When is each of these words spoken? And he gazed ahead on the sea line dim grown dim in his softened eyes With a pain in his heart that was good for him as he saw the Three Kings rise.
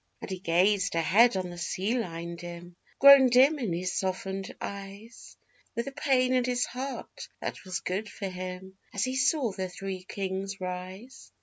And 0.19 0.31
he 0.31 0.39
gazed 0.39 0.95
ahead 0.95 1.37
on 1.37 1.51
the 1.51 1.59
sea 1.59 1.93
line 1.95 2.35
dim 2.35 2.75
grown 2.97 3.29
dim 3.29 3.59
in 3.59 3.71
his 3.71 3.93
softened 3.93 4.51
eyes 4.59 5.37
With 5.75 5.85
a 5.85 5.91
pain 5.91 6.33
in 6.33 6.43
his 6.43 6.65
heart 6.65 7.27
that 7.39 7.63
was 7.63 7.81
good 7.81 8.09
for 8.09 8.27
him 8.27 8.79
as 8.95 9.03
he 9.03 9.15
saw 9.15 9.51
the 9.51 9.69
Three 9.69 10.01
Kings 10.03 10.59
rise. 10.59 11.31